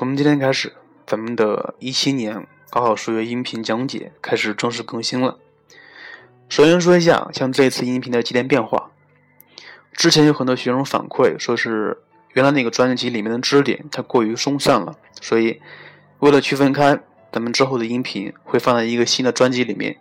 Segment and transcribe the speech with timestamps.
[0.00, 0.72] 从今天开始，
[1.06, 5.36] 咱们的一七年高考数学音频讲解开始正式更新了。
[6.48, 8.92] 首先说一下，像这次音频的几点变化。
[9.92, 11.98] 之前有很多学生反馈说是
[12.32, 15.60] 原来那个专辑里面的知识点太过于松散了，所以
[16.20, 16.98] 为了区分开，
[17.30, 19.98] 咱们之后的音频会放在一个新的专辑里面。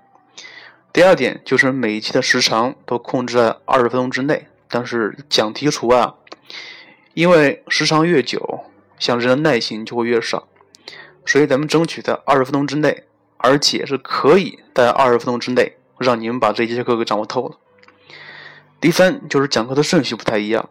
[0.94, 6.14] 第二点就是每一期的时长都控制在二十分钟之内，但是讲题除外，
[7.14, 8.64] 因为时长越久。
[9.00, 10.48] 像人的耐心就会越少，
[11.26, 13.06] 所以咱们争取在二十分钟之内，
[13.38, 17.58] 而且是可以在二十分钟之内让你们把这节课给掌握透了。
[18.82, 20.70] 第三就是讲课的顺序不太一样，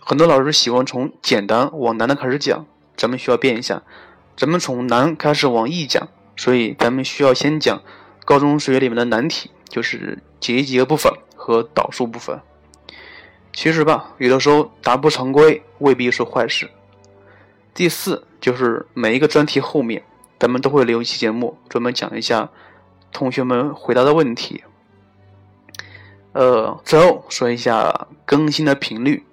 [0.00, 2.64] 很多老师喜欢从简单往难的开始讲，
[2.96, 3.82] 咱们需要变一下，
[4.36, 7.82] 咱们从难开始往易讲，所以咱们需要先讲
[8.24, 12.40] 高中数学里面的难题，就是解一几个部分和导数部分。
[13.52, 16.68] 其实吧，有的时候答不常规未必是坏事。
[17.74, 20.04] 第四就是每一个专题后面，
[20.38, 22.48] 咱们都会留一期节目，专门讲一下
[23.12, 24.62] 同学们回答的问题。
[26.32, 29.24] 呃，最后说一下更新的频率，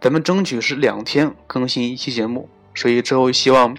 [0.00, 3.76] 咱们争取是两天更新一期节目，所以之后希望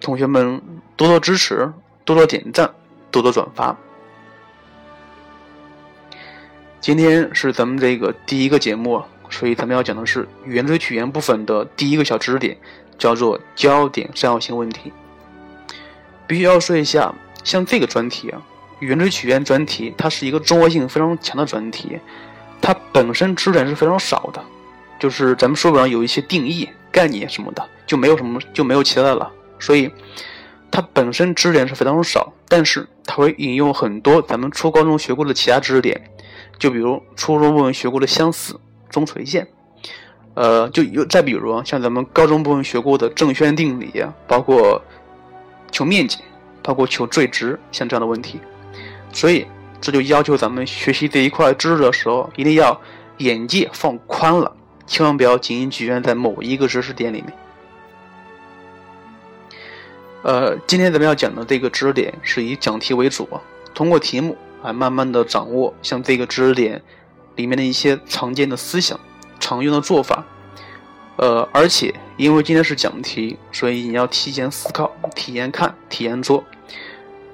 [0.00, 0.62] 同学们
[0.96, 1.72] 多多支持，
[2.04, 2.72] 多多点赞，
[3.10, 3.76] 多多转发。
[6.80, 12.56] 今天是咱们这个第一个节目，所以咱们要讲的是圆锥曲线部分的第一个小知识点。
[12.98, 14.92] 叫做焦点三角形问题，
[16.26, 18.42] 必须要说一下，像这个专题啊，
[18.80, 21.98] 圆锥曲线专题，它是一个综合性非常强的专题，
[22.60, 24.42] 它本身知识点是非常少的，
[24.98, 29.90] 就是咱们书本上有一些定义、概念什么的，就没有什么就没有其他的了，所以
[30.70, 36.10] 它本身知识点是非常少，但是它会引用很多咱们初高中学过的其他知识点，
[36.58, 38.58] 就比如初中部分学过的相似、
[38.88, 39.46] 中垂线。
[40.36, 44.82] 呃，就有再比如像咱们高中部分学过的正弦定理，包括
[45.72, 46.18] 求面积，
[46.62, 48.38] 包括求最值，像这样的问题，
[49.14, 49.46] 所以
[49.80, 52.78] 这就要求咱们学习这一块知识的时候，一定要
[53.16, 54.54] 眼界放宽了，
[54.86, 57.32] 千万不要仅仅局限在某一个知识点里面。
[60.22, 63.26] 呃，今天咱们要讲的这个知识点是以讲题为主，
[63.72, 66.82] 通过题目来慢慢的掌握像这个知识点
[67.36, 69.00] 里面的一些常见的思想。
[69.40, 70.24] 常用的做法，
[71.16, 76.44] 呃，而且因为今天是讲题，所以你要提前思考、体验看、体验做。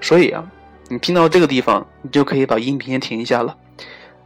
[0.00, 0.50] 所以啊，
[0.88, 3.56] 你听到这个地方，你就可以把音频先停一下了。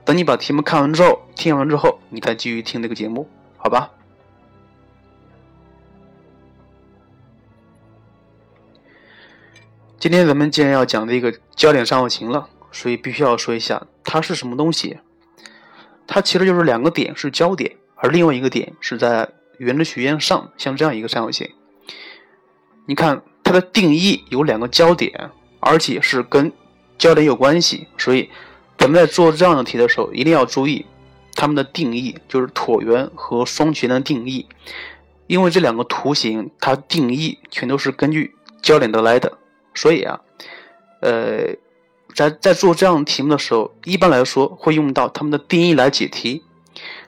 [0.05, 3.91] 等你把题目看完之后，听完之后，你再继续听这个节目，好吧？
[9.99, 14.99] 今天咱们既然要讲这个焦点三角形了，所以必须要说一下它是什么东西。
[16.07, 19.29] 它其实就是两个点是焦点，而另外一个点是在
[19.59, 21.51] 圆的曲线上，像这样一个三角形。
[22.87, 26.53] 你看它的定义有两个焦点，而且是跟
[26.97, 28.31] 焦点有关系，所以
[28.79, 30.87] 咱们在做这样的题的时候，一定要注意
[31.35, 34.47] 它们的定义，就是椭圆和双曲线的定义。
[35.27, 39.37] 因为这两个图形它定义全都是根据焦点得来的，
[39.75, 40.21] 所以啊，
[41.01, 41.57] 呃。
[42.17, 46.43] 在在做这样题目的时候，一般来说会用到它们的定义来解题。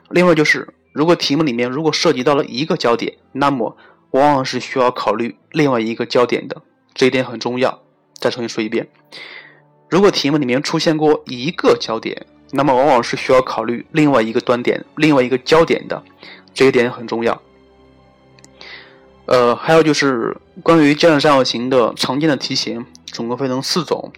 [0.09, 3.75] 另外就是，如果题目里面如果涉及到了一个焦点，那么
[4.11, 6.61] 往往是需要考虑另外一个焦点的，
[6.93, 7.81] 这一点很重要。
[8.13, 8.87] 再重新说一遍，
[9.89, 16.03] 如果题目里面出现过一个焦点，那么往往是需要考虑另外一个端点、另外一个焦点的，
[16.53, 17.41] 这一点很重要。
[19.25, 24.11] 呃，还有就是关于焦点三角形的常见的题型，总共分成四种。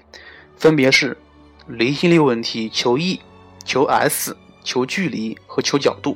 [0.61, 1.17] 分别是
[1.66, 3.19] 离心力问题、求 E、
[3.66, 6.16] 求 S、求距离和求角度。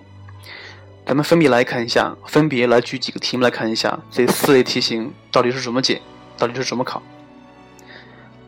[1.03, 5.99] 咱们分别来看一下，分别来举几个题目来看一下这四类题型到底是怎么解，
[6.37, 7.01] 到底是怎么考。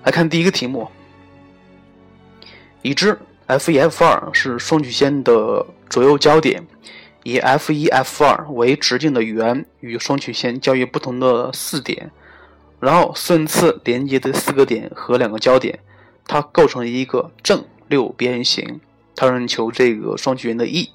[0.04, 0.88] 来看第一个题目：
[2.84, 6.64] 已知 F 一、F 二是双曲线的左右交点，
[7.24, 12.12] 以 F 一、F 二为直径的圆与双曲线交于不同的四点，
[12.80, 15.80] 然后顺次连接这四个点和两个交点。
[16.28, 18.82] 它构成一个正六边形，
[19.16, 20.92] 它让你求这个双曲线的 E。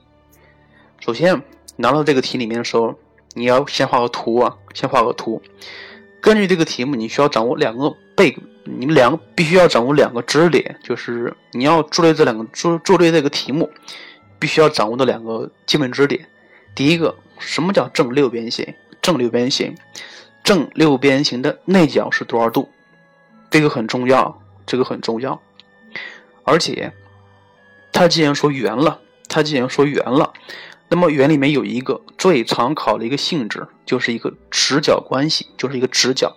[1.01, 1.43] 首先
[1.77, 2.95] 拿到这个题里面的时候，
[3.35, 5.41] 你要先画个图啊，先画个图。
[6.21, 13.71] 根据这个题目，你需要掌握两个背，你们两个必须要掌握两个知识点，就是你要做对这两个做做对这个题目，
[14.39, 16.29] 必须要掌握的两个基本知识点。
[16.75, 18.75] 第一个，什么叫正六边形？
[19.01, 19.75] 正六边形，
[20.43, 22.69] 正六边形的内角是多少度？
[23.51, 24.39] 这个很重要。
[24.65, 25.43] 这个很重要，
[26.45, 26.93] 而且
[27.91, 30.33] 他既然说圆了，他既然说圆了，
[30.89, 36.37] 那么圆里面有一个最常考的一个性质，就是一个直角关系，就是一个直角，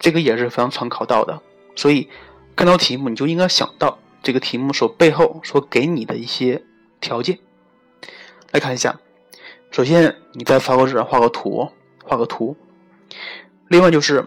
[0.00, 1.40] 这个也是非常常考到的。
[1.76, 2.08] 所以
[2.56, 6.64] 看到题目，你就应该想到这个题目所背后所给你的一些
[7.00, 7.38] 条件。
[8.50, 8.98] 来看一下，
[9.70, 11.70] 首先你在草稿纸上画个图，
[12.02, 12.56] 画个图。
[13.68, 14.26] 另外就是，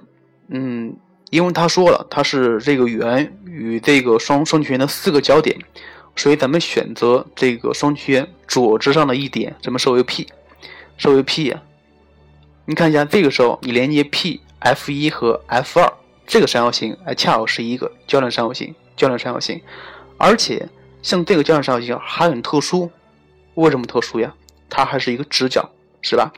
[0.50, 0.95] 嗯，
[1.30, 5.57] 因为他说了，它是这个圆与这个双双曲线的四个交点。
[6.16, 10.28] 所以咱们选择这个双曲线左之上的一点，咱们设为 P，
[10.98, 11.62] 设为 P 呀。
[12.66, 15.94] 你看一下，这个时候你连接 P F 一和 F 二
[16.25, 19.62] 这个三角形，哎，恰好是一个交点三角形，交点三角形。
[20.18, 20.68] 而且
[21.04, 22.90] 像这个交点三角形还很特殊，
[23.54, 24.33] 为什么特殊呀？
[24.69, 25.69] 它还是一个直角，
[26.01, 26.33] 是吧？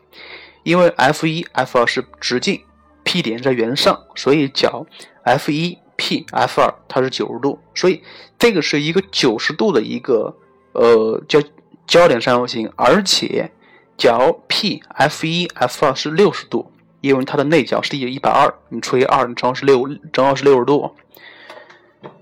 [0.64, 2.62] 因为 F 一 F 二是直径
[3.10, 4.86] ，P 点在圆上，所以角
[5.24, 5.80] F 一。
[6.02, 8.02] P F 二它是九十度，所以
[8.38, 10.34] 这个是一个九十度的一个
[10.72, 11.42] 呃交
[11.86, 13.52] 焦点三角形，而且
[13.98, 16.72] 角 P F 一 F 二是六十度，
[17.02, 20.96] 因为它的内角是一百二，你除以二，正好是六，正好是六十度。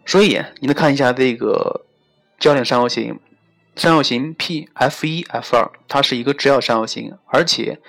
[0.07, 1.85] 所以你能看一下这个
[2.39, 3.19] 焦点三角形，
[3.75, 7.79] 三角形 P F 一 F 二它是一个直角三角形，而且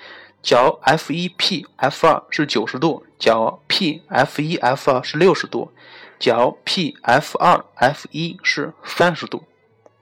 [0.41, 5.71] 角 F 一 P F 二是九十度，角 P F 一 F 二是六十度。
[6.19, 9.45] 角 P F 二 F 一是三十度，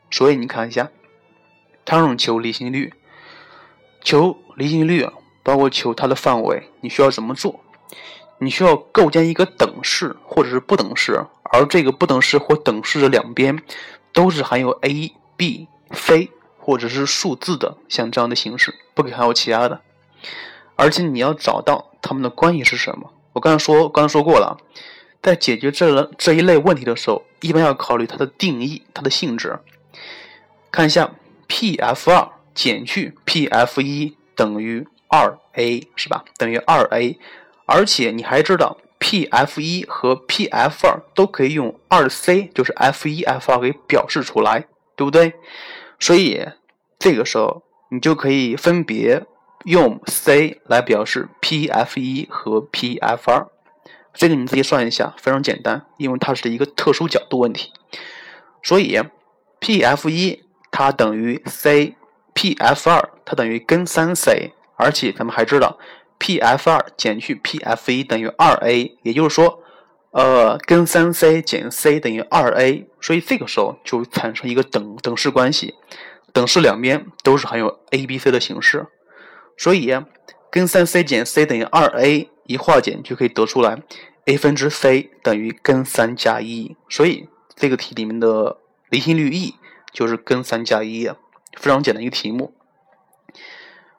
[0.09, 0.89] 所以你看一下，
[1.85, 2.91] 它让求离心率，
[4.01, 5.07] 求离心率，
[5.43, 7.59] 包括求它的范围，你需要怎么做？
[8.39, 13.61] 你需要构建一个等式或者是不等式，而这个不等式或等式的两边
[14.11, 19.81] 都是含有 a、b、c 或者是数字的，像这样的形式，不可以含有其他的。
[20.75, 23.11] 而且你要找到它们的关系是什么？
[23.33, 24.57] 我刚才说，刚才说过了。
[25.21, 29.59] 在解决这这一类问题的时候，一般要考虑它的定义、它的性质。
[30.71, 31.11] 看一下
[31.47, 36.23] ，P F 二减去 P F 一等于二 a，是吧？
[36.37, 37.19] 等于二 a。
[37.65, 45.33] 而且你还知道，P F 一和 P F 二都可以用二 c，就是 F 一 F 二给表示出来，对不对？
[45.99, 46.45] 所以
[46.99, 49.25] 这个时候你就可以分别
[49.65, 53.47] 用 c 来表示 P F 一和 P F 二。
[54.13, 57.71] 这个你自己算一下，非常简单，因为它是一个特殊角度问题，
[58.63, 58.99] 所以
[59.59, 65.77] P F 一它等于 c，P F 二它等于根三 c，而且咱们还知道
[66.17, 69.61] P F 二减去 P F 一等于二 a，也就是说，
[70.09, 75.75] 呃，根三 c 减 c 等于二 a，所以这个时候就产生一个等等式关系，
[76.33, 78.87] 等式两边都是含有 a b c 的形式，
[79.57, 79.93] 所以
[80.49, 82.29] 根三 c 减 c 等于二 a。
[82.49, 83.83] 一化简就可以得出来
[84.23, 87.27] ，a 分之 c 等于根三加一，所以
[87.57, 88.55] 这个题里面的
[88.87, 89.55] 离心率 E
[89.91, 91.17] 就是根三加一啊，
[91.57, 92.53] 非常简单一个题目。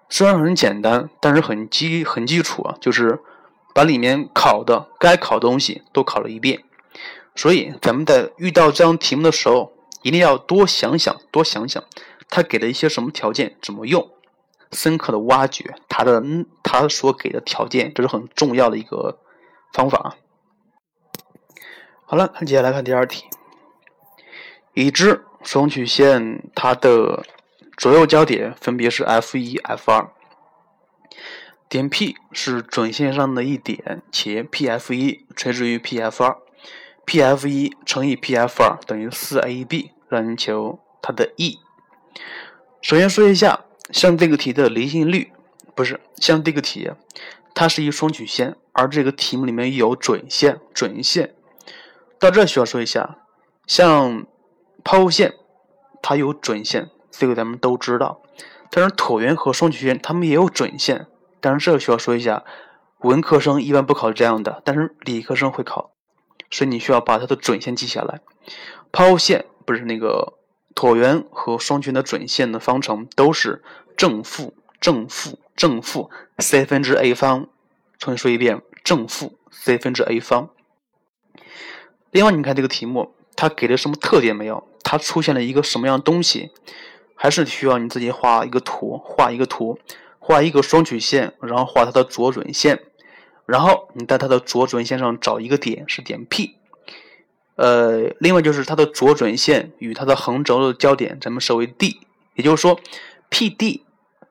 [0.09, 3.21] 虽然很简单，但是很基很基础啊，就是
[3.75, 6.65] 把里面考的该考的东西都考了一遍。
[7.37, 11.85] 所以咱们在遇到这样题目的时候，一定要多想想，多想想
[12.31, 14.11] 他给的一些什么条件怎么用。
[14.73, 16.23] 深刻的挖掘它的
[16.63, 19.19] 它所给的条件，这是很重要的一个
[19.73, 20.17] 方法。
[22.05, 23.25] 好了，接下来看第二题。
[24.75, 27.25] 已知双曲线它的
[27.77, 30.11] 左右交点分别是 F 一、F 二，
[31.69, 36.39] 点 P 是准线上的一点，且 PF 一垂直于 PF 二
[37.07, 41.59] ，PF 一乘以 PF 二等于四 AB，让你求它的 E。
[42.81, 43.65] 首先说一下。
[43.91, 45.33] 像这个题的离心率，
[45.75, 46.91] 不是像这个题，
[47.55, 51.35] 它是一双曲线，而这个题目里面有准线，准线。
[52.19, 53.19] 到这需要说一下，
[53.67, 54.27] 像
[54.85, 55.35] 抛物线，
[56.03, 58.21] 它有准线，这个咱们都知道。
[58.71, 61.07] 但是椭圆和双曲线，它们也有准线。
[61.41, 62.45] 但是这个需要说一下，
[62.99, 65.93] 文科生一般不考这样的，但是理科生会考，
[66.51, 68.21] 所以你需要把它的准线记下来。
[68.93, 70.38] 抛物线不是那个。
[70.79, 73.65] 椭圆和双曲线的准线的方程都是
[73.97, 76.09] 正负正负正负
[76.39, 77.49] c 分之 a 方。
[77.99, 80.51] 重新说一遍，正负 c 分之 a 方。
[82.13, 84.69] 另外，你看这个题目，它给了什么特点没有？
[84.85, 86.53] 它出现了一个什么样东西？
[87.17, 89.81] 还是需要你自己画一个图，画一个图，
[90.21, 92.85] 画一个双曲线，然后画它的左准线，
[93.47, 96.58] 然后你在它的左准线上找一个点，是点 P。
[97.59, 102.01] 呃，另外就是它的左准线与它的横轴的交点，咱们设为 D，
[102.35, 102.79] 也就是说
[103.31, 103.81] ，PD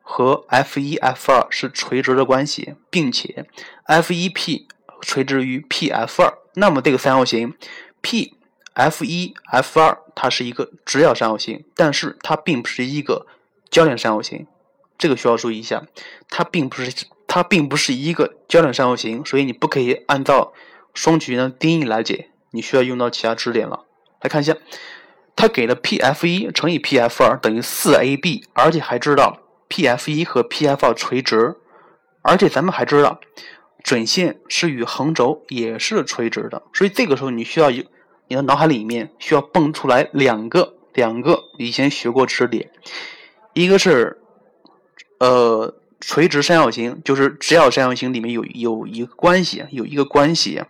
[0.02, 3.46] 和 F 一 F 二是垂直的关系，并且
[3.84, 4.70] F 一 P
[5.02, 7.54] 垂直于 PF 二，那么这个三角形
[8.02, 13.28] PF 一 F 二它是一个直角三角形，但是它并不是一个
[13.70, 14.48] 交点三角形，
[14.98, 15.86] 这个需要注意一下，
[16.30, 20.54] 它并不是它并不是一个焦点三角形，所以你不可以按照
[20.94, 23.86] 双曲线的定义来解，你需要用到其他知识点了。
[24.22, 24.56] 来看一下，
[25.36, 31.56] 它给了 P F 一乘以 P F 二等于四 A B，而且还知道 P F 一和 P F 二垂直，
[32.22, 33.20] 而且咱们还知道
[33.84, 37.84] 准线是与横轴也是垂直的，所以这个时候你需要有
[38.28, 42.70] 你的脑海里面需要蹦出来两个两个以前学过知识点，
[43.54, 44.20] 一个是
[45.20, 50.64] 呃垂直三角形，就是直角三角形里面有有一个关系，有一个关系，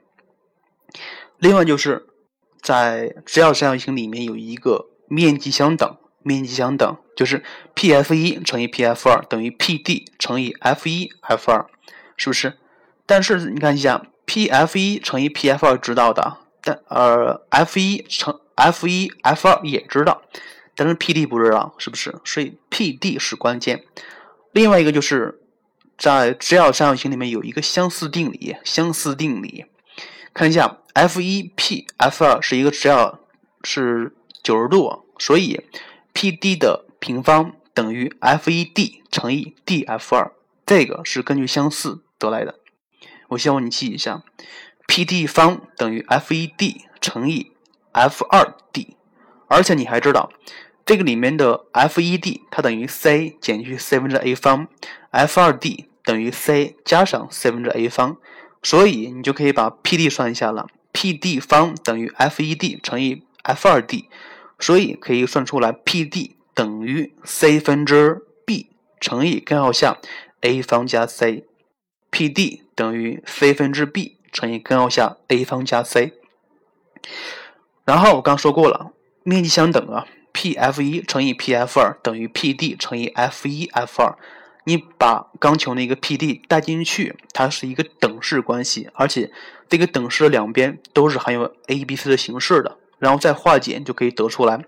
[1.39, 2.05] 另外就是。
[2.59, 7.41] 在直角三角形里面有一个面积相等，面积相等就是
[7.75, 11.67] P F 一乘以 P F 二等于 P D 乘以 F 一 F 二，
[12.17, 12.57] 是不是？
[13.05, 20.23] 但是你看一下，P F 一乘以 P F 二知道的，但呃 F 一乘 F 一 F 二也知道，
[20.75, 22.19] 但是 P D 不知道，是不是？
[22.25, 23.85] 所以 P D 是关键。
[24.51, 25.39] 另外一个就是
[25.97, 29.65] 在直角三角形里面有一个相似定理，相似定理。
[30.33, 33.19] 看一下，F 一 P F 二是一个直角，
[33.63, 35.61] 是九十度，所以
[36.11, 40.31] P D 的平方等于 F 一 D 乘以 D F 二，
[40.65, 42.55] 这个是根据相似得来的。
[43.27, 44.23] 我希望你记一下
[44.87, 47.51] ，P D 方等于 F 一 D 乘以
[47.91, 48.97] F 二 D，
[49.47, 50.31] 而且你还知道，
[50.83, 54.67] 这个里面的 F 一 D 它等于 C 减去 C 分之 A 方
[55.11, 58.17] ，F 二 D 等于 C 加上 C 分之 A 方。
[58.63, 60.65] 所以你就可以把 P D 算一下了
[60.97, 64.09] ，P D 方等于 F 一 D 乘以 F 二 D，
[64.57, 69.99] 所以可以算出来 P D 等于 C 分之 B 乘以根号下
[70.41, 76.13] A 方加 C，P D 等于 C 分之 B 乘以根号下 A 方加 C。
[77.85, 84.17] 然后我刚说过了，面积相等啊，P F 一乘以 P F 二等于 P D 乘以 F 一 F 二。
[84.67, 89.31] 你把钢球那个 P D 带进去，它是一个等式关系，而且
[89.69, 94.61] 这个等式的两边都是含有 A B C 的形式的，然后再化简就可以得出来，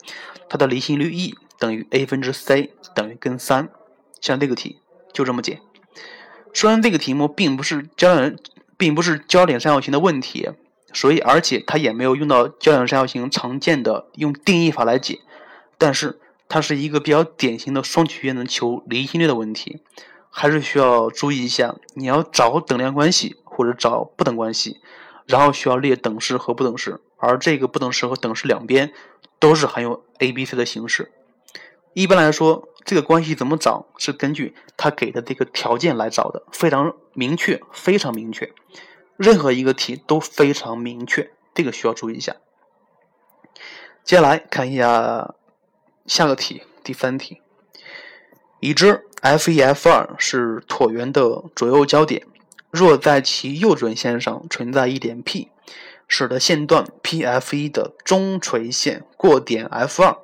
[0.48, 3.68] 它的离心率 E 等于 A 分之 C 等于根三。
[4.22, 4.80] 像这个题
[5.12, 5.60] 就这么解。
[6.54, 8.38] 虽然这个题目并不是焦点，
[8.78, 10.50] 并不是焦点三角形的问题，
[10.94, 15.20] 所以而且它也没有用到焦点三角形常见的用定义法来解，
[15.78, 16.22] 但是。
[16.50, 19.84] 它是一个比较典型的双曲线的求离心率的问题，
[20.32, 21.76] 还是需要注意一下。
[21.94, 24.82] 你要找等量关系或者找不等关系，
[25.28, 28.92] 然后需要列等式和不等式，而这个不等式和等式两边
[29.38, 31.12] 都是含有 a、b、c 的形式。
[31.94, 38.52] 一般来说，这个关系怎么找是根据它给的这个条件来找的，非常明确，非常明确。
[39.18, 42.38] 任何一个题都非常明确，这个需要注意一下。
[44.04, 45.36] 接下来看一下。
[46.10, 47.40] 下个题，第三题，
[48.60, 52.26] 已知 F 一 F 二是椭圆的左右交点，
[52.72, 55.50] 若在其右准线上存在一点 P，
[56.08, 60.18] 使得线段 PF 一的中垂线过点 F 二，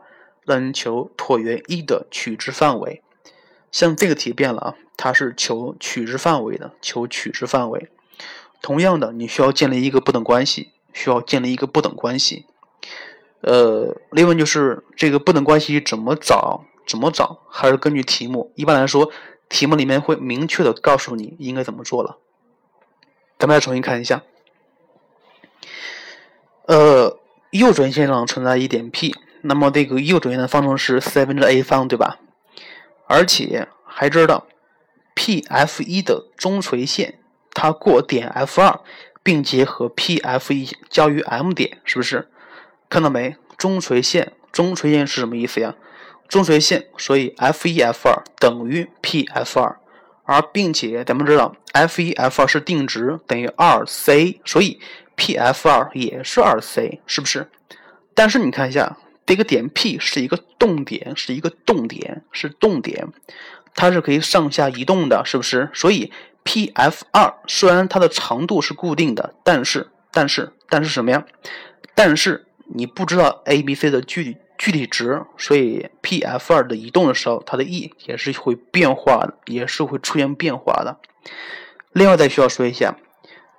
[0.44, 3.04] 让求椭圆一的取值范围。
[3.72, 7.92] 像这个题变了啊，它是求取值范围的，求取值范围。
[8.60, 12.48] 同样的，你需要建立一个不等关系，需要建立一个不等关系。
[13.42, 16.65] 呃，另外就是这个不等关系怎么找？
[16.88, 17.39] 怎么找？
[17.50, 18.51] 还是根据题目。
[18.56, 19.12] 一般来说，
[19.50, 22.18] 题目里面会明确的告诉你应该怎么做了。
[23.38, 24.24] 咱们来重新看一下。
[26.68, 27.20] 呃，
[27.51, 32.20] 右准线上存在一点 P，那么这个右准线的方程是 C 分之 A 方，对吧？
[33.08, 34.48] 而且还知道
[35.15, 37.20] PF 一的中垂线
[37.54, 38.80] 它过点 F 二，
[39.22, 42.27] 并结合 PF 一交于 M 点，是不是？
[42.95, 43.35] 看到没？
[43.57, 45.75] 中垂线，中垂线是什么意思呀？
[46.29, 49.77] 中垂线，所以 F 一 F 二等于 P F 二，
[50.23, 54.79] 而并且咱们知道 F 一 F 二是定值，等于二 C，所以
[55.17, 57.49] P F 二也是二 C，是不是？
[58.13, 63.09] 但是你看一下，这个点 P 是一个动点，是一个动点，是动点，
[63.75, 65.69] 它是可以上下移动的，是不是？
[65.73, 71.25] 所以 P F 二虽然它的长度是固定的，但是，但是，但是什么呀？
[71.93, 72.45] 但是。
[72.65, 80.98] 你不知道 a、b、c 的具体具体值，所以 P、F 二的移动的时候，它的 E 也是会变化的，也是会出现变化的。
[81.91, 82.98] 另外再需要说一下，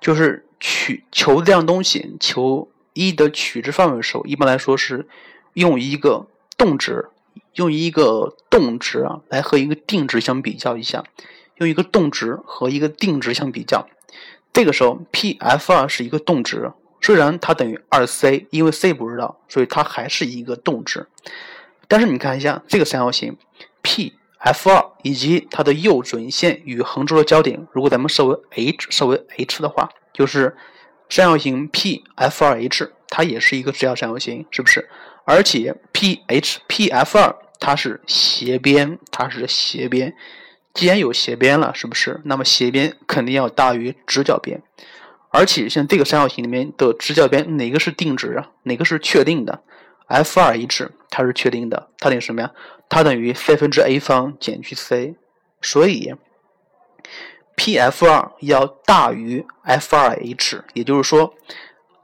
[0.01, 5.07] 就是取求这样东西，求 E 的取值范围的时候，一般来说是
[5.53, 7.09] 用一个动值，
[7.53, 11.03] 用一个动值啊来和一个定值相比较一下，
[11.57, 13.87] 用一个动值和一个定值相比较，
[14.51, 16.71] 这个时候 P、F 二是一个动值。
[17.07, 21.07] 虽然它等于二 c，因为 c 不知道，所以它还是一个动值。
[21.87, 23.37] 但是你看一下这个三角形
[23.81, 30.57] ，P f 二以及它的右准线与横轴的交点，如果咱们设为 h 设为 h 的话，就是
[31.09, 34.89] 三角形 P F 二 H，它也是一个直角三角形，是不是？
[35.23, 40.13] 而且 P H P F 二它是斜边，它是斜边。
[40.73, 42.19] 既然有斜边了，是不是？
[42.25, 44.61] 那么斜边肯定要大于直角边。
[45.29, 48.51] 而且像这个三角形里面的直角边，哪个是定值啊？
[48.63, 49.61] 哪个是确定的
[50.07, 52.51] ？F 二 H 它是确定的，它等于什么呀？
[52.89, 55.15] 它等于 c 分之 a 方减去 c，
[55.61, 56.15] 所以
[57.55, 61.33] P F 二要大于 F 二 H，也就是说，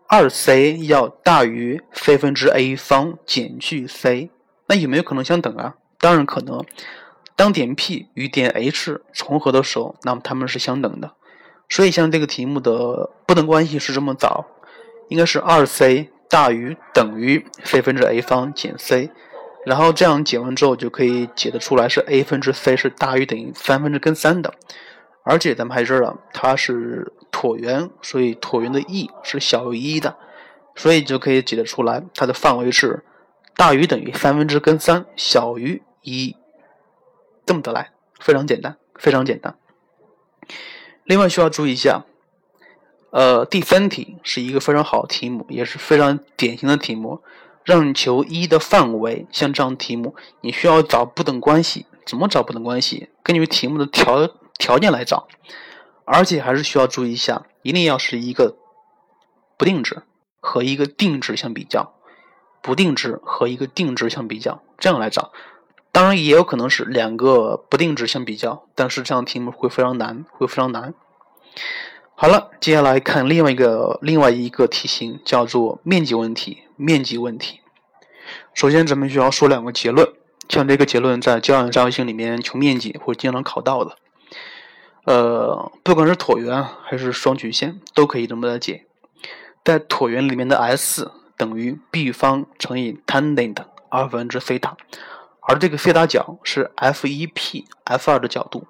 [0.08, 4.30] 二 c 要大于 c 分之 a 方减去 c。
[4.68, 5.76] 那有没有可能相等啊？
[6.00, 6.66] 当然可能。
[7.36, 11.16] 当点 P 与点 H 重合的时候，那么它们是相等的。
[11.74, 14.46] 所以像这个题目的不等关系是这么找，
[15.08, 19.10] 应该是二 c 大于等于 c 分之 a 方减 c。
[19.66, 24.54] 然后这样解完之后，就可以解得出来是 a 分之 c 是大于等于三分之根三的，
[25.24, 30.16] 而且咱们还知道它是椭圆，所以椭圆的 e 是小于一的，
[30.76, 33.04] 所以就可以解得出来它的范围是
[33.56, 36.36] 大于等于三分之根三小于一，
[37.48, 37.90] 这么得来，
[38.20, 39.56] 非常简单，非常简单。
[41.04, 42.06] 另外需要注意一下，
[43.12, 47.22] 呃，第三题是一个非常好的题目，也是非常典型的题目。
[47.66, 51.86] 让你求一的范围，像这样题目，你需要找不等关系。
[52.06, 53.08] 怎么找不等关系？
[53.24, 55.30] 根据题目的条条件来找，
[56.04, 58.58] 而且还是需要注意一下，一定要是一个
[59.58, 60.04] 不定值
[60.42, 61.94] 和一个定值相比较，
[62.62, 65.32] 不定值和一个定值相比较，这样来找。
[65.94, 70.94] 当然也有可能是两个不定值相比较，但是这样题目会非常难，会非常难。
[72.16, 76.64] 好了，接下来看另外一个另外一个题型，叫做面积问题。
[76.76, 77.60] 面积问题，
[78.56, 80.12] 首先咱们需要说两个结论。
[80.50, 83.96] 像这个结论在交叉三角形里面求面积会经常考到的。
[85.06, 88.88] 呃，不管是椭圆还是双曲线，都可以这么来解。
[89.64, 94.76] 在椭圆里面的 S 等于 b 方乘以 tan 的二分之西塔，
[95.48, 98.68] 而这个西塔角是 f 一 p f 二的角度。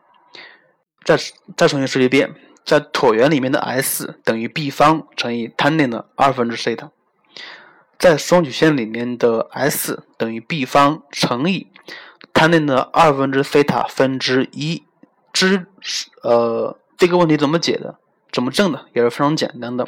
[1.04, 1.18] 再
[1.58, 2.34] 再重新说一遍，
[2.66, 6.92] 在椭圆里面的 S 等于 b 方乘以 tan 的二分之西塔。
[8.00, 11.68] 在双曲线里面的 S 等于 b 方乘以
[12.34, 14.84] tan 的二分之西塔分之一
[15.32, 15.68] 之
[16.22, 17.96] 呃这个问题怎么解的？
[18.32, 18.86] 怎么证的？
[18.94, 19.86] 也是非常简单的，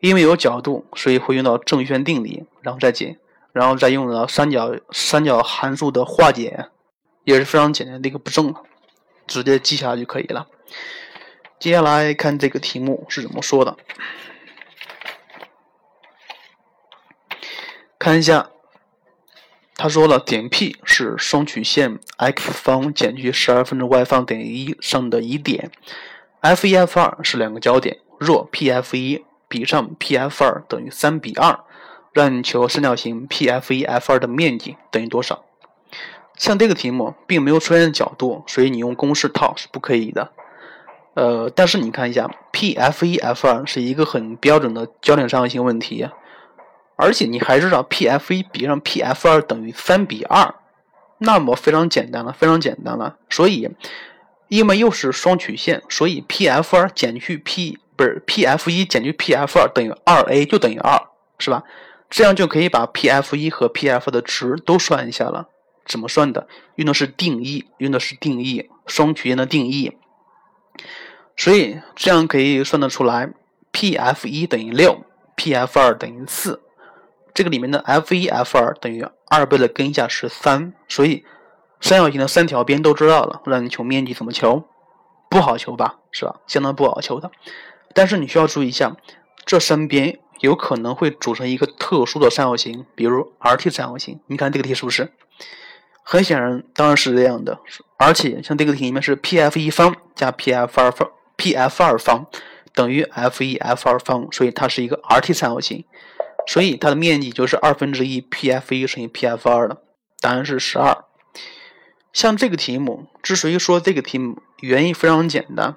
[0.00, 3.18] 因为有角度，所以会用到正弦定理，然后再解，
[3.52, 6.68] 然后再用到三角三角函数的化简，
[7.24, 8.54] 也是非常简单的一个步骤，
[9.26, 10.46] 直接记下来就可以了。
[11.58, 13.76] 接下来看这个题目是怎么说的。
[17.98, 18.48] 看一下，
[19.74, 25.70] 他说了，点 P 是双曲线 x 方减去十二分之 y 方等于一上的一点
[26.40, 31.60] ，F 一 F 二是两个交点，若 P F 一比上 P F 二等于三比二，
[32.12, 35.44] 让你求三角形 P F 一 F 二的面积等于多少？
[36.36, 40.32] 像这个题目并没有出现角度，所以你用公式套是不可以的。
[41.14, 46.08] 呃，但是你看一下，P F 一 F 二是一个很标准的焦点三角形问题。
[46.96, 50.54] 而且你还知道 P F 一比上 P F 二等于三比二，
[51.18, 53.16] 那么非常简单了，非常简单了。
[53.30, 53.70] 所以，
[54.48, 61.00] 因为又是双曲线，所以 P F 二减去 P 不是 P F 1减去 P F 二等于二 A 就等于二，
[61.38, 61.64] 是吧？
[62.10, 65.48] 这样就可以把 P F 一和 P F 的值都算一下了。
[65.86, 66.46] 怎么算的？
[66.74, 69.96] 用的是定义，用的是定义，双曲线的定义。
[71.36, 73.32] 所以这样可以算得出来
[73.72, 75.04] ，P F 一等于六
[75.36, 76.60] ，P F 二等于四。
[77.32, 81.24] 这个里面的 f 一 f 二等于二倍的根下是三，所以
[81.80, 83.40] 三角形的三条边都知道了。
[83.46, 84.64] 让你求面积怎么求？
[85.30, 86.40] 不好求吧，是吧？
[86.48, 87.30] 相当不好求的。
[87.94, 88.96] 但是你需要注意一下，
[89.46, 94.20] 这三边有可能会组成一个特殊的三角形，比如 Rt 三角形。
[94.26, 95.12] 你看这个题是不是？
[96.02, 97.60] 很显然，当然是这样的。
[97.98, 102.26] 而且像这个题里面是 Pf 一方加 Pf 二方，Pf 二方
[102.74, 105.84] 等于 f 一 f 二方，所以它是一个 Rt 三角形。
[106.46, 109.82] 所以它的面积就是二分之一 Pf 一乘以 Pf 二了，
[110.20, 111.04] 答案是十二。
[112.12, 115.76] 像这个题目，之所以说这个题目原因非常简单，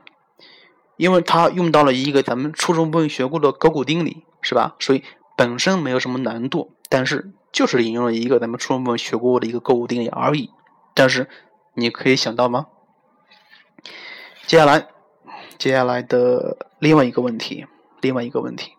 [0.98, 4.76] 因为它用到了一个咱们初中部分学过的勾股定理，是吧？
[4.80, 5.04] 所以
[5.36, 10.52] 本身没有什么难度，但是就是引用了一个咱们初中部分学过的一个勾股定理而已。
[10.94, 11.28] 但是
[11.74, 12.68] 你可以想到吗？
[14.46, 14.88] 接下来，
[15.58, 17.66] 接下来的另外一个问题，
[18.02, 18.74] 另外一个问题。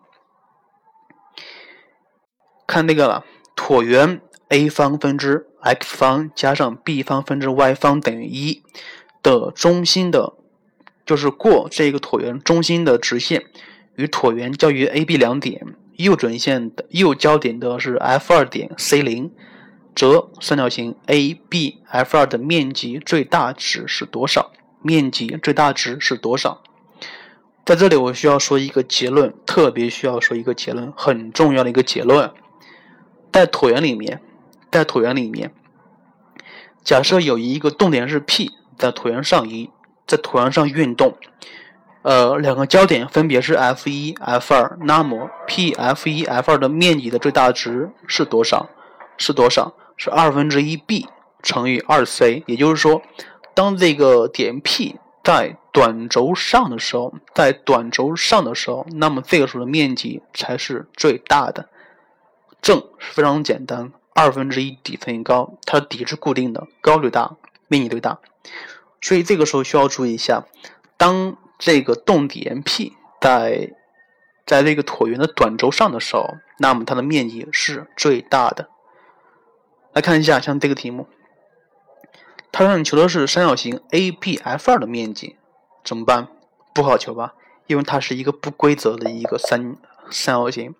[2.67, 3.25] 看那个了，
[3.55, 8.63] 椭圆 a 方分之 x 方加上 b 方分之 y 方等于一
[9.21, 10.33] 的中心的，
[11.05, 13.45] 就是过这个椭圆中心的直线
[13.95, 19.31] 与椭圆交于 A、B 两点右准线的右交点的是 F 二点 C 零，
[19.95, 24.51] 则三角形 A、B、F 二的面积最大值是多少？
[24.81, 26.61] 面积最大值是多少？
[27.65, 32.31] 在这里我需要说一个结论，特别需要说一个结论，很重要的一个结论，
[33.31, 34.21] 在椭圆里面。
[34.71, 35.53] 在椭圆里面，
[36.83, 39.69] 假设有一个动点是 P，在椭圆上移，
[40.05, 41.15] 在椭圆上运动，
[42.05, 48.69] 呃，两个交点分别是 F 一、F 二，那么 P F 一、F 二的面积的最大值是多少？
[49.17, 49.73] 是多少？
[49.97, 51.07] 是二分之一 B
[51.41, 52.43] 乘以二 C。
[52.45, 53.01] 也就是说，
[53.55, 61.69] 当这个点 P 在短轴上的时候，在短轴上的时候，那么这个时候的面积才是最大的。
[62.61, 63.91] 正是非常简单。
[64.13, 67.35] 二分之一底乘以高，它的底是固定的，高最大，
[67.67, 68.19] 面积最大。
[69.01, 70.45] 所以这个时候需要注意一下，
[70.97, 73.71] 当这个动点 P 在
[74.45, 78.69] 在这个椭圆的短轴上的时候，那么它的面积是最大的。
[79.93, 81.07] 来看一下，像这个题目，
[82.51, 85.37] 它让你求的是三角形 ABF2 的面积，
[85.83, 86.27] 怎么办？
[86.73, 87.33] 不好求吧？
[87.67, 89.77] 因为它是一个不规则的一个三
[90.11, 90.75] 三角形。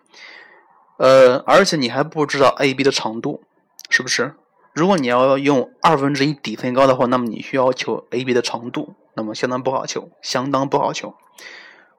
[0.98, 3.44] 呃，而且你还不知道 AB 的长度，
[3.90, 4.36] 是不是？
[4.74, 11.16] 如果你要用二分之一底乘高的话，那么你需要求 AB 的长度，那么相当不好求，相当不好求。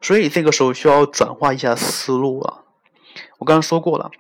[0.01, 2.65] 所以这个时候需要转化一下思路了。
[3.39, 4.11] 我刚刚说过了，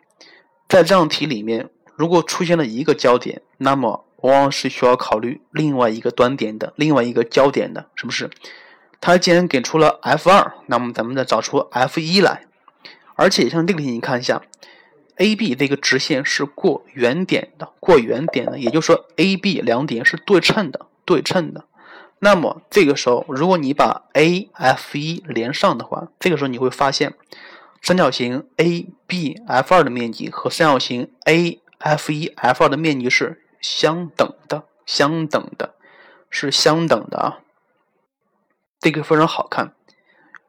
[0.69, 8.31] 在这样题里面，如果出现了一个焦点，那么往往是需要考虑另外一个端点的，另外一个焦点的，是不是？
[9.01, 12.47] 它既然给出了 F 二，那么咱们再找出 F 一来。
[13.15, 14.43] 而且像这个题，你看一下
[15.17, 21.67] ，AB 这个直线是过原点的，过原点的，也就是说 AB 两点是对称的，对称的。
[22.19, 27.15] 那么这个时候，如果你把 AF1 连上的话，这个时候你会发现，
[27.83, 35.75] 三角形 ABF2 的面积和三角形 AF1F2 的面积是相等的，相等的，
[36.31, 37.39] 是相等的啊。
[38.81, 39.75] 这个非常好看，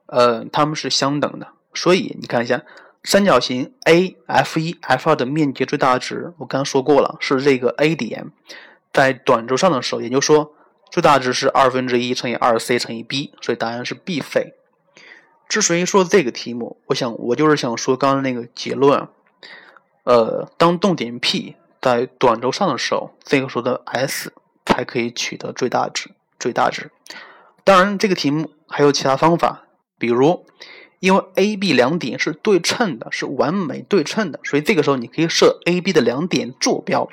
[0.07, 1.49] 呃，它们是相等的。
[1.73, 2.63] 所以你看一下，
[3.03, 8.31] 三角形 AF1F2 的面积最大值，我刚刚说过了，是这个 A 点
[8.93, 10.53] 在短轴上的时候，也就是说
[10.89, 14.53] 最大值是二分之一乘以二 C 乘以 B，所以答案是 b 费。
[15.47, 19.07] 之所以说这个题目，我想我就是想说刚刚那个结论，
[20.03, 24.33] 呃，当动点 P 在短轴上的时候，这个时候的 S
[24.65, 26.91] 才可以取得最大值，最大值。
[27.63, 29.63] 当然，这个题目还有其他方法，
[29.97, 30.45] 比如。
[30.99, 37.07] 因为 A、B 两点是对称的，是完美对称的，所以这个时候你可以设 A、B 的两点坐标。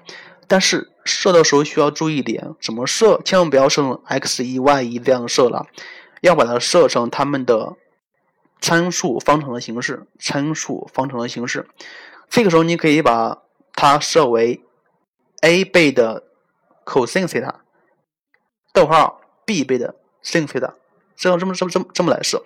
[0.55, 3.21] 但是设的时候需要注意一点，怎么设？
[3.25, 5.67] 千万不要设成 x 一、y 一这样设了，
[6.21, 7.75] 要把它设成它们的
[8.61, 10.07] 参数方程的形式。
[10.17, 11.67] 参数方程的形式，
[12.29, 14.63] 这个时候你可以把它设为
[15.41, 16.23] A 倍的
[16.85, 17.63] cos 西塔，
[18.73, 20.77] 逗号 B 倍的 sin 西塔，
[21.17, 22.45] 这样这么这么这么这么来设。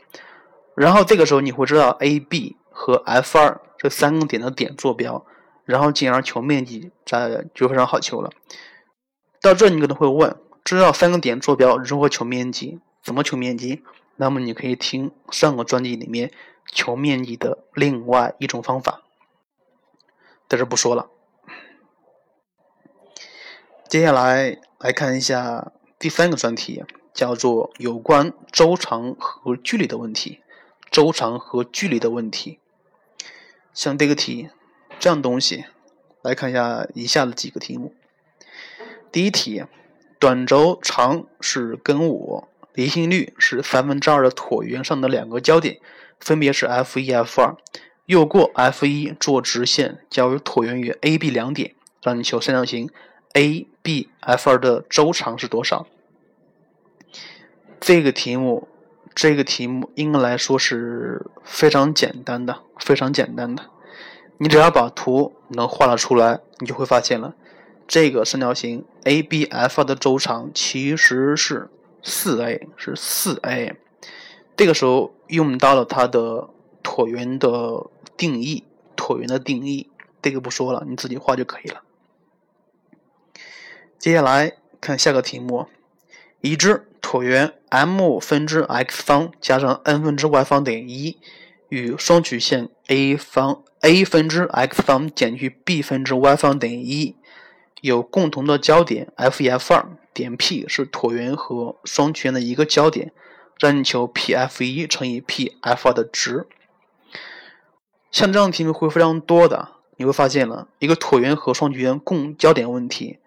[0.75, 5.27] 然后这个时候你会知道 A、B 和 F 二这三个点的点坐标，
[5.69, 8.31] 然后进而求面积，这就非常好求了。
[9.43, 12.81] 到这你可能会问，知道三个点坐标如何求面积？
[13.03, 13.85] 怎么求面积？
[14.17, 16.33] 那么你可以听上个专辑里面
[16.73, 19.03] 求面积的另外一种方法，
[20.49, 21.11] 在这不说了。
[23.91, 30.41] 接下来来看一下第三个专题，叫做有关周长和距离的问题。
[30.91, 32.59] 周长和距离的问题，
[33.75, 34.49] 像这个题
[34.99, 35.65] 这样东西，
[36.23, 37.95] 来看一下以下的几个题目。
[39.13, 39.65] 第一题，
[40.19, 45.79] 短轴长是根五，离心率是三分之二的椭圆上的两个交点，
[46.19, 47.57] 分别是 F 一、F 二。
[48.07, 52.91] 右过 F 一做直线交于椭圆与 AB 两点，让你求三角形
[53.35, 55.87] ABF 二的周长是多少？
[57.81, 58.69] 这个题目。
[59.15, 63.69] 这个题目应该来说是非常简单的，非常简单的。
[64.39, 67.35] 你只要把图能画了出来，你就会发现了，
[67.87, 71.69] 这个三角形 ABF 的周长其实是
[72.03, 73.77] 四 a，是四 a。
[74.57, 76.49] 这个时候用到了它的
[76.83, 78.65] 椭圆的定义，
[78.97, 79.91] 椭圆的定义，
[80.23, 81.83] 这个不说了，你自己画就可以了。
[83.99, 85.67] 接下来看下个题目。
[86.41, 91.19] 已知椭圆 M 分之 x 方加上 n 分之 y 方等于一，
[91.69, 97.17] 与双曲线 A 方 A 分之 x 方减去 b 分之 y 方等于一
[97.81, 103.13] 有共同的焦点 f 一 f 二，点 P 是椭圆和双曲线的一个焦点，
[103.61, 106.49] 让你求 P f 一乘以 P f 二的值。
[108.11, 113.19] 像这样题目会非常多的，你会发现了一个椭圆和双曲线共焦点问题。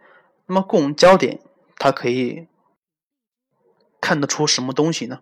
[0.48, 1.40] 那么共焦点
[1.78, 2.48] 它可以
[4.02, 5.22] 看得出什么东西呢？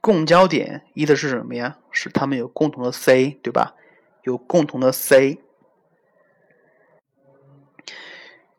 [0.00, 1.76] 共焦点一的是什么呀？
[1.90, 3.74] 是它们有共同的 C，对吧？
[4.22, 5.38] 有共同的 C。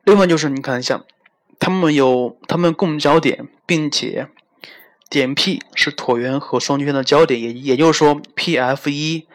[0.04, 1.04] 另外就是你看一下，
[1.60, 4.27] 它们有它们共焦点，并且
[5.10, 9.27] 点 P 是椭圆和双曲线的焦点，也也就是说，PF 一、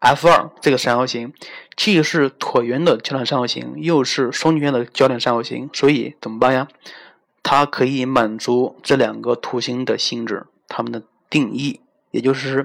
[0.00, 1.32] F 二这个三角形
[1.76, 6.68] 既是椭圆的焦点三角形，又是双曲线的焦点三角形，所以怎么办呀？
[7.42, 11.02] 它可以满足这两个图形的性质，它们的。
[11.36, 11.80] 定义，
[12.12, 12.64] 也就是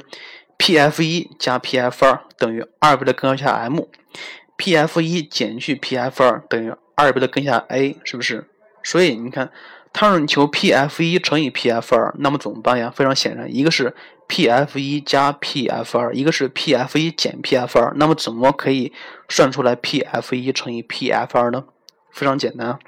[0.58, 8.48] P F 一加 P F 二等于二倍的根号下 m，P F 一减去 P F 二等于二倍的根下 a，是不是？
[8.82, 9.52] 所以你看，
[9.92, 12.94] 它让你求 P F 一乘以 P F 二，那么怎么办呀？
[12.96, 13.94] 非常显然，一个是
[14.28, 18.94] P F 一加 P F 二，一个是 P F 一减 P F 二，那么怎么可以
[19.28, 21.66] 算出来 P F 一乘以 P F 二呢？
[22.12, 22.80] 非常简单，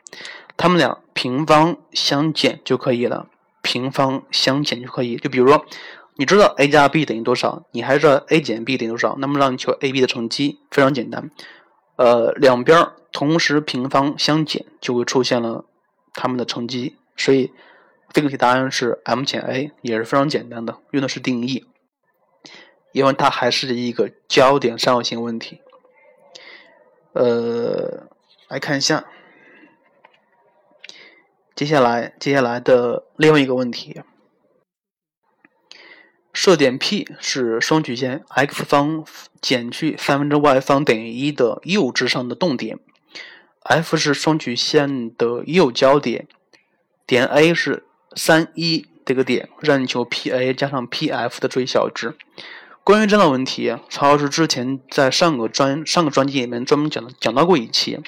[0.55, 3.27] 它们俩平方相减就可以了。
[3.63, 5.65] 平方相减就可以，就比如说，
[6.17, 11.31] 你知道 a 加 b 等于多少，你还知道 a 减 b 等于多少，那么让你求 a、b 的乘积，非常简单，
[11.95, 15.65] 呃，两边同时平方相减，就会出现了
[16.13, 17.51] 它们的乘积，所以
[18.11, 21.65] 这个题答案是 m 减 a，也是非常简单的，用的是定义，
[22.91, 25.61] 因为它还是一个焦点三角形问题，
[27.13, 28.07] 呃，
[28.49, 29.05] 来看一下。
[31.55, 34.01] 接下来，接下来的另外一个问题，
[36.33, 39.05] 设点 P 是双曲线 x 方
[39.39, 42.79] 减去三分之 y 方等于一的右支上的动点
[43.61, 46.27] ，F 是双曲线的右焦点，
[47.05, 47.85] 点 A 是
[48.15, 52.15] 三一这个点，让你求 PA 加上 PF 的最小值。
[52.83, 57.99] 关于这道问题，曹老师之前在上个专上个专辑里面专门讲讲到过一期。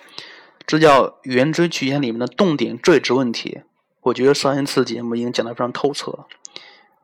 [0.67, 3.61] 这叫圆锥曲线里面的动点最值问题。
[4.01, 6.27] 我觉得上一次节目已经讲得非常透彻了，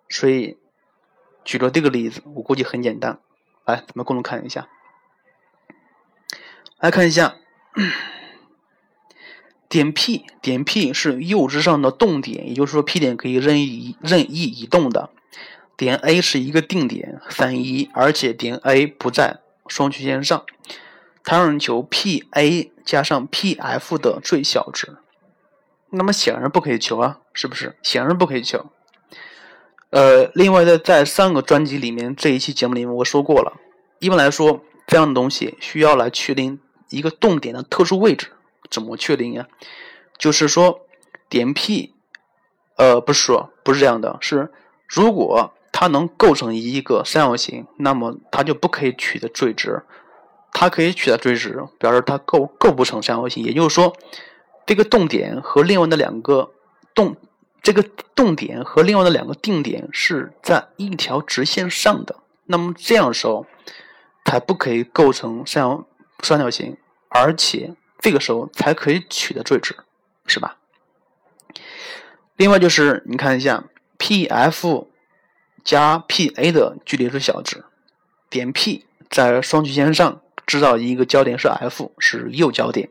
[0.10, 0.58] 所以
[1.43, 3.19] 举了这个例子，我估计很简单。
[3.65, 4.67] 来，咱们共同看一下。
[6.80, 7.36] 来看一下，
[9.69, 15.12] 点 P，点 P 是右支上的动点，也就是说 P 点可以任意任意移动的。
[15.78, 20.43] 点 A 是一个定点三一，而且点 A 不在双曲线上。
[21.24, 24.98] 它让求 P_A 加上 P_F 的最小值，
[25.89, 27.78] 那么显然不可以求啊，是不是？
[27.82, 28.67] 显然不可以求。
[29.89, 33.54] 呃，另外在在上个专辑里面，这一期节目里面我说过了，
[34.00, 38.28] 一般来说，这样的东西需要来确定一个动点的特殊位置，
[38.70, 39.48] 怎么确定呀？
[40.17, 40.82] 就是说，
[41.28, 41.94] 点 P，
[42.78, 44.52] 呃，不是说不是这样的，是
[44.88, 49.84] 如果它能构成一个三角形，那么它就不可以取的最值。
[50.54, 53.44] 它可以取得最值，表示它构构不成三角形。
[53.44, 53.96] 也就是说，
[54.66, 56.52] 这个动点和另外的两个
[56.94, 57.16] 动，
[57.64, 57.82] 这个
[58.14, 62.18] 动点和另外的两个定点是在一条直线上的。
[62.46, 63.46] 那么这样的时候，
[64.26, 65.86] 才不可以构成三角
[66.22, 66.78] 三角形，
[67.10, 69.76] 而且这个时候才可以取得最值，
[70.26, 70.58] 是吧？
[72.36, 73.64] 另外就是你看一下
[73.98, 74.88] ，PF
[75.64, 77.64] 加 PA 的距离最小值，
[78.30, 80.22] 点 P 在双曲线上。
[80.45, 82.89] 知道一个焦点是 F 是右焦点，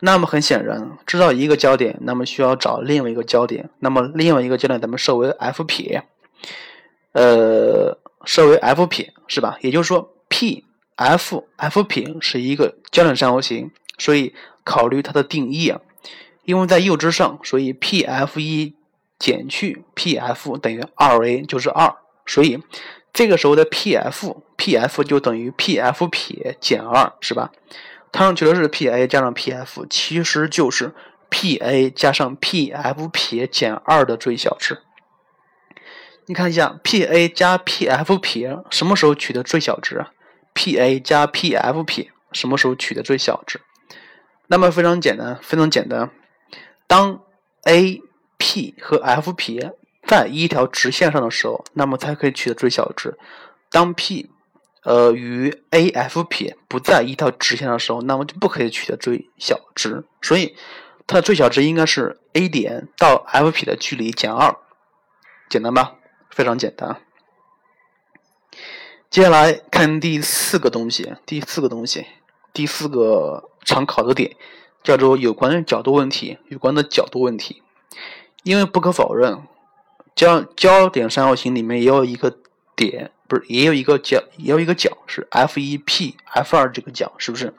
[0.00, 6.02] 那么很显然，知道一个焦点，那么需要找另外一个焦点，那么另外一个焦点咱们设为 F 撇，
[7.12, 9.58] 呃，设为 F 撇是吧？
[9.60, 10.64] 也就是说，P
[10.96, 15.80] F F 撇是一个焦点三角形，所以考虑它的定义啊，
[16.44, 18.74] 因为在右之上，所以 P F 一
[19.18, 21.94] 减去 P F 等于二 A 就是二，
[22.26, 22.60] 所以。
[23.16, 27.50] 这个时候的 P_F，P_F 就等于 P_F 撇减二，是吧？
[28.12, 30.92] 它上求的是 P_A 加上 P_F，其实就是
[31.30, 34.82] P_A 加上 P_F 撇减二的最小值。
[36.26, 40.04] 你看一下，P_A 加 P_F 撇什么时候取得最小值
[40.52, 43.62] ？P_A 加 P_F 撇什么时候取得最小值？
[44.48, 46.10] 那么非常简单，非常简单。
[46.86, 47.22] 当
[47.64, 48.02] A、
[48.36, 49.72] P 和 F 撇
[50.06, 53.18] 在一条直线上的时候，那么才可以取得最小值。
[53.70, 54.30] 当 P，
[54.84, 60.04] 呃，与 AF 撇不在一条直线的时候，那么就不可以取得最小值。
[60.22, 60.56] 所以，
[61.06, 64.56] 它的最小值应该是 A 点到 F 撇的距离减二，
[65.50, 65.96] 简单吧？
[66.30, 67.00] 非常简单。
[69.10, 72.06] 接下来看第四个东西，第四个东西，
[72.52, 74.36] 第四个常考的点
[74.82, 77.62] 叫做有关角度问题，有关的角度问题。
[78.42, 79.42] 因为不可否认，
[80.16, 82.36] 焦焦点三角形里面也有一个
[82.74, 87.54] 点，不是也有一个角，也有一个角是 F 一 P F 二这个角，是不是？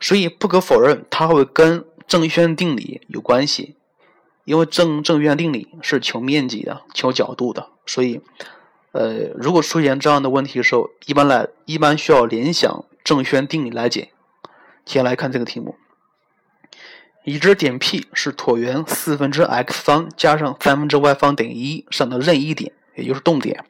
[0.00, 3.76] 所以不可否认，它会跟正弦定理有关系。
[4.44, 8.20] 因为正正弦定理是求面积的，求角度的，所以，
[8.90, 14.10] 呃，如果出现这样的问题的时候，一般来一般需要联想正弦定理来解。
[14.84, 15.76] 接下来看这个题目：
[17.24, 23.64] 已知点 P 是椭圆四分之 x 方加上三分之 y 方等于一上的任意点，也就是动点。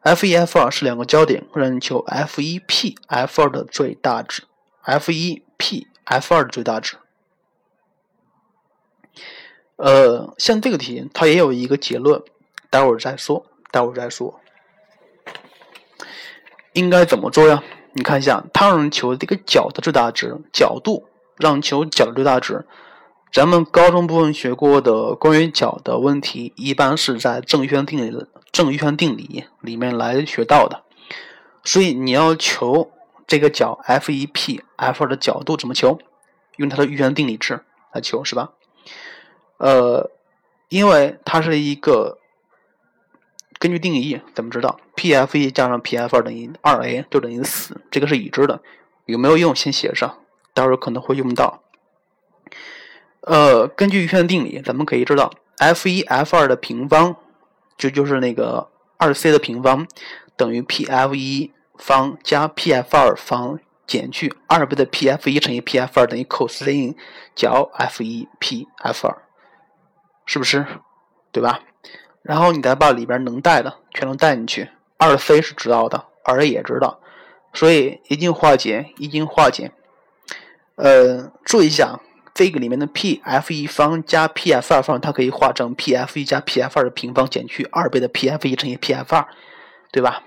[0.00, 4.42] F 一、F 二是两个焦点，让你求 F 一 P F 二的最大值。
[4.82, 6.96] F 一 P F 二的最大值。
[9.76, 12.22] 呃，像这个题，它也有一个结论，
[12.70, 14.40] 待会儿再说，待会儿再说。
[16.72, 17.62] 应该怎么做呀？
[17.92, 22.66] 你看一下，它让人求这个角的最大值，角度让求角的最大值。
[23.32, 30.82] 咱们高中部分学过的关于角的问题，一般是在正弦定理的、正弦定理里面来学到的。
[31.64, 32.90] 所以你要求
[33.26, 35.98] 这个角 F 一 P F 二的角度怎么求？
[36.56, 37.60] 用它的余弦定理值
[37.92, 38.52] 来求，是吧？
[39.56, 40.10] 呃，
[40.68, 42.18] 因为它是一个
[43.58, 47.80] 根据定义，怎么知道 P F 一加上 P F 二等于二 A 就等于四？
[47.90, 48.60] 这个是已知的，
[49.06, 49.56] 有没有用？
[49.56, 50.18] 先写上，
[50.54, 51.62] 待会儿可能会用到。
[53.22, 57.16] 呃，根据余弦定理，咱们可以知道 F 一 F 二的平方，
[57.76, 59.86] 就就是那个二 C 的平方，
[60.36, 66.94] 等于 P F 一方加 P F 二方减去二倍的 P F 一乘以 P F 二等于 cos
[67.34, 69.22] 角 F 一 P F 二。
[70.24, 70.64] 是不是？
[71.32, 71.60] 对吧？
[72.22, 74.68] 然后你再把里边能带的全都带进去。
[74.96, 77.00] 二 c 是知道的，二 a 也知道，
[77.52, 79.72] 所以一经化简，一经化简。
[80.76, 82.00] 呃，注意一下，
[82.34, 88.76] 这个里面的 p f 一方加 p f 二方，它可以化成 p f 一加 p f 二的平方减去二倍的 p f 一乘以
[88.76, 89.26] p f 二，
[89.90, 90.22] 对吧？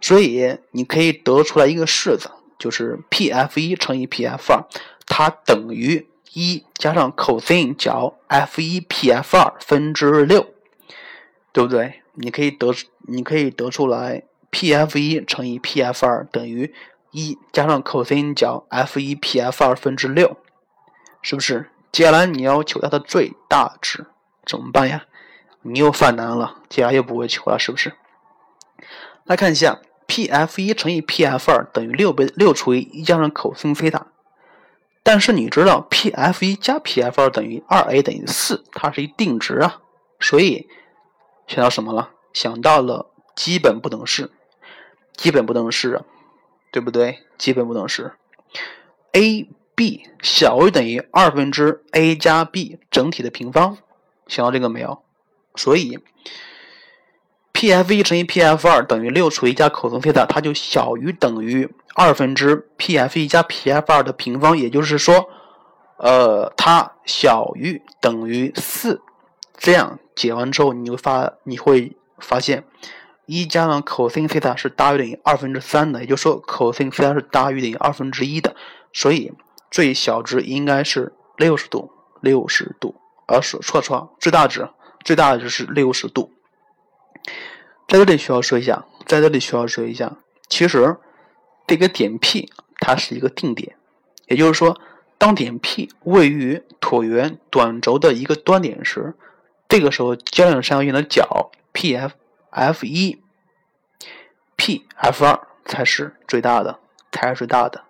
[0.00, 4.64] 所以你可以得出来一个式子，就是 p f 一乘以 p f 二，
[5.06, 6.06] 它等于。
[6.32, 10.46] 一加上 cos 角 f 一 p f 二分之六，
[11.52, 12.02] 对不对？
[12.14, 12.72] 你可以得，
[13.08, 16.72] 你可以得出来 p f 一乘以 p f 二等于
[17.10, 20.36] 一加上 cos n 角 f 一 p f 二分之六，
[21.22, 21.70] 是不是？
[21.92, 24.06] 接下来你要求它的最大值，
[24.44, 25.04] 怎么办呀？
[25.62, 27.92] 你又犯难了，接下来又不会求了，是不是？
[29.24, 34.06] 来看一下 p f 一乘以 p f 二等于六倍六除以一加上 cos 西塔。
[35.02, 39.80] 但是你知道，P F 一加 P F 二等于二 A 等于四，它是一定值啊，
[40.20, 40.68] 所以
[41.46, 42.10] 想到什么了？
[42.34, 44.30] 想到了基本不等式，
[45.16, 46.02] 基本不等式，
[46.70, 47.20] 对不对？
[47.38, 48.12] 基本不等式
[49.12, 53.78] ，A B 小于等于二分之 A 加 B 整体的平方，
[54.26, 55.02] 想到这个没有？
[55.54, 55.98] 所以。
[57.52, 65.28] P F 一乘以 P F 二等于六除以加 cos 西塔，它就小于等于二分之 P F 一加 P F 二的平方，也就是说，
[65.98, 69.02] 呃，它小于等于四。
[69.58, 72.64] 这样解完之后，你会发你会发现，
[73.32, 78.56] 一加上 cos 西塔是大于等于二分之三的，也就是说 cos 西塔是大于等于二分之一的，
[78.92, 79.32] 所以
[79.70, 82.96] 最小值应该是六十度，六十度。
[83.28, 84.68] 呃，说错错，最大值
[85.04, 86.32] 最大值是六十度。
[87.86, 90.16] 在这里需要说一下，在这里需要说一下，
[90.48, 90.96] 其实
[91.68, 93.76] 这个点 P 它是一个定点，
[94.26, 94.76] 也就是说，
[95.18, 99.14] 当点 P 位于椭圆短轴的一个端点时，
[99.68, 102.10] 这个时候焦点三角形的角 PF
[102.50, 103.22] F 一
[104.56, 106.78] P F 二才是最大的，
[107.10, 107.82] 才是最大的。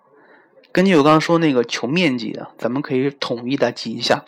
[0.71, 4.23] 根据我刚刚说那个求面积的，咱们可以统一的记一下，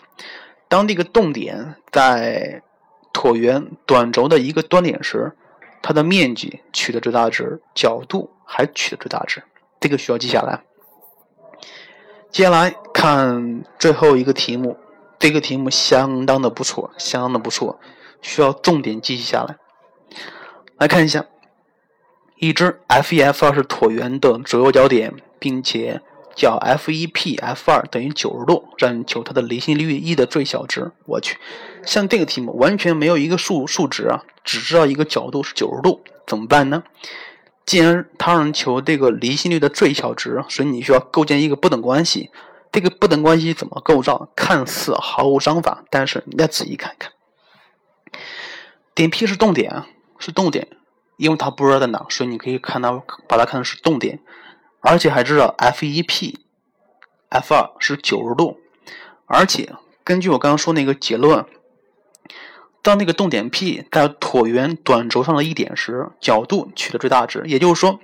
[0.67, 2.61] 当这个动点在
[3.13, 5.33] 椭圆短轴的一个端点时。
[5.85, 9.43] 它的面积取的最大值，角度还取的最大值，
[9.81, 10.63] 这个需要记下来。
[12.31, 14.77] 接下来看最后一个题目，
[15.19, 17.81] 这个题目相当的不错，相当的不错，
[18.21, 19.57] 需要重点记下来。
[20.77, 21.25] 来看一下，
[22.37, 26.01] 已知 F 一 F 二是椭圆的左右焦点，并且。
[26.35, 30.91] 角 F 一 P F 二等于九十度，让你求它的离心率 E 的最小值。
[31.05, 31.37] 我去，
[31.85, 36.81] 像这个题目完全没有一个数数值啊，只知道一个角度是九十度，怎么办呢？
[37.67, 42.31] 既然它让求这个离心率的最小值，所以你需要构建一个不等关系。
[42.71, 44.29] 这个不等关系怎么构造？
[44.35, 47.11] 看似毫无章法，但是你再仔细看看，
[48.95, 49.87] 点 P 是动点啊，
[50.23, 50.69] 是动点，
[51.17, 54.19] 因为它不知道在哪，所以你可以看它，把它看成是动点。
[54.79, 56.39] 而且还知道 F 一 P
[57.29, 58.59] F 二是九十度
[59.25, 61.45] 而且根据我刚刚说那个结论，
[62.81, 67.43] 当那个动点 P 在椭圆短轴上的一点时，角度取得最大值。
[67.45, 67.99] 也就是说，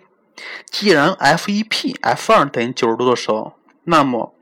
[0.70, 3.53] 既然 F 一 P F 二等于九十度的时候，
[3.84, 4.34] 那么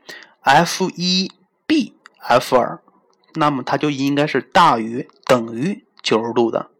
[0.42, 1.32] F 一
[1.66, 2.80] B F 二，
[3.34, 6.70] 那么它就应该是大于等于九十度的。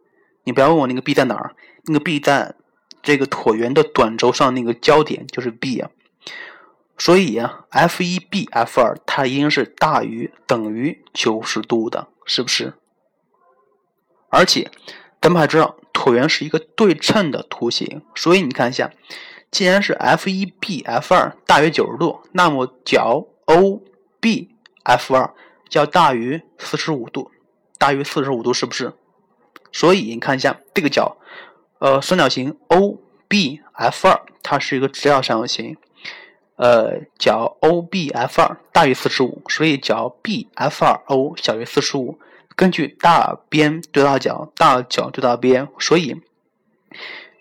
[0.49, 2.55] 你不要问我那个 B 在哪儿，那个 B 在
[3.03, 5.91] 这个椭圆的短轴上那个焦点就是 B 啊。
[6.97, 12.73] 所以啊，F 一 B F 二它应该是大于等于九十度的，是不是？
[14.29, 14.71] 而且
[15.21, 18.91] 咱们还知道椭圆是一个对称的图形，所以你看一下，
[19.51, 23.83] 既然是 F 一 B F 二大于九十度，那么角 O
[24.19, 24.49] B
[24.81, 25.31] F 二
[25.69, 27.29] 就要大于四十五度，
[27.77, 28.93] 大于四十五度是不是？
[29.71, 31.17] 所以你看一下这个角，
[31.79, 32.97] 呃，三角形 O
[33.27, 35.77] B F 二它是一个直角三角形。
[36.55, 42.19] 呃，角 O B F 二大于四十五，所以角 B F 二 O 小于四十五。
[42.57, 46.19] 根据大边对大角，大角对大边，所以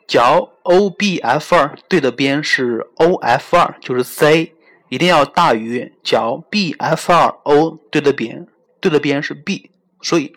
[0.07, 4.55] 角 O B F 二对的边是 O F 二，就是 C，
[4.89, 8.47] 一定要大于角 B F 二 O 对的边，
[8.79, 10.33] 对的边是 B，所以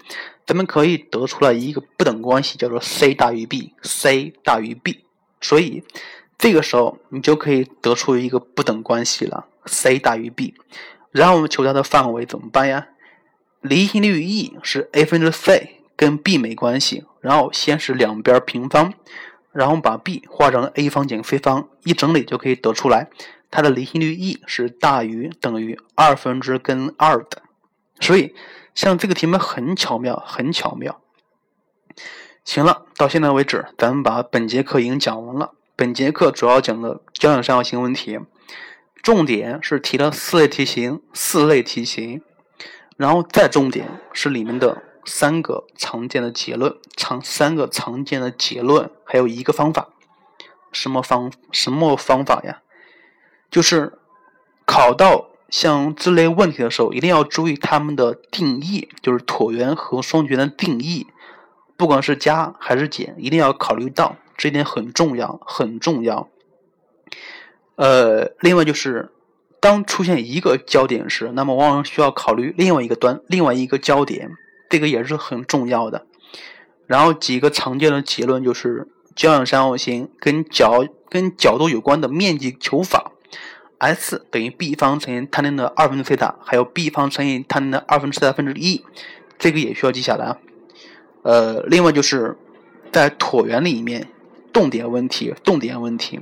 [0.52, 5.06] 咱们可以得出来一个不等关系，叫做 C 大于 B，C 大于 B，
[5.40, 5.82] 所以。
[6.38, 10.54] 这个时候，你就可以得出一个不等关系了，c 大于 b。
[11.12, 12.90] 然后我们求它的范围怎么办呀？
[13.62, 17.06] 离心率 E 是 a 分之 c，跟 b 没关系。
[17.22, 18.94] 然后先是两边平方，
[19.54, 23.08] 然后把 b 化成 a 方减 c 方，一整理就可以得出来，
[23.50, 27.42] 它的离心率 E 是大于等于二分之根二的。
[28.02, 28.34] 所以，
[28.74, 31.02] 像这个题目很巧妙，很巧妙。
[32.44, 35.54] 行了，到现在为止，咱们把本节课已经讲完了。
[35.76, 38.20] 本节课主要讲的交响三角形问题，
[39.02, 42.22] 重点是提了四类题型，四类题型，
[42.98, 49.90] 然后再重点是里面的三个常见的结论，常三个常见的结论，还有一个方法，
[50.72, 52.62] 什么方什么方法呀？
[53.50, 54.00] 就是
[54.66, 61.06] 考到像这类问题的时候，一定要注意它们的定义，就是椭圆和双曲的定义，
[61.78, 64.16] 不管是加还是减，一定要考虑到。
[64.38, 66.28] 这一点很重要，很重要。
[67.76, 69.12] 呃，另外就是，
[69.60, 74.32] 当出现一个焦点时，那么往往需要考虑另外一个端，另外一个焦点，
[74.70, 76.08] 这个也是很重要的。
[76.88, 83.11] 然后几个常见的结论就是，交点三角形跟角跟角度有关的面积求法
[83.82, 88.84] ，S 等于 b 方乘以 tan 的二分之西塔，还有 b 方乘以 tan 的二分之西塔分之一，
[89.38, 90.38] 这个也需要记下来啊。
[91.24, 92.38] 呃，另外就是
[92.92, 94.08] 在椭圆里面。
[94.54, 96.20] 动点问题，动点问题。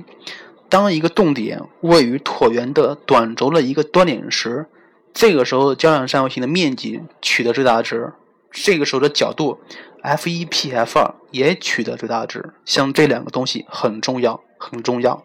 [0.68, 4.66] 当一个动点位于椭圆的短轴的一个端点时，
[5.12, 8.12] 这个时候交响三角形的面积取得最大值，
[8.52, 9.58] 这个时候的角度
[10.00, 12.54] f 一 p f 二也取得最大值。
[12.64, 15.24] 像这两个东西很重要，很重要。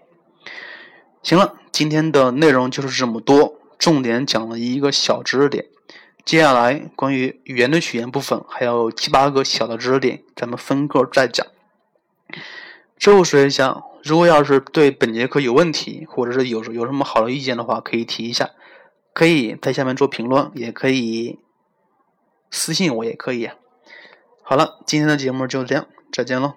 [1.21, 5.65] 行了，今天的内容就是这么多，重点讲了一个小知识点。
[6.23, 11.45] 接下来关于语言的语言部分还有七八个小的知识点，咱们分个再讲。
[12.97, 18.51] 最后说一下，如果要是对本节课有问题，或者是有有什么好的意见的话，可以提一下，
[19.11, 21.39] 可以在下面做评论，也可以
[22.49, 23.49] 私信我，也可以。
[24.43, 26.53] 好了，今天的节目就这样，再见喽。